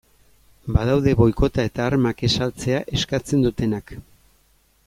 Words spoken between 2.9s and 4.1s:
eskatzen dutenak.